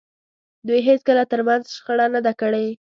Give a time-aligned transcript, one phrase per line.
[0.67, 2.65] دوی هېڅکله تر منځ شخړه نه ده کړې.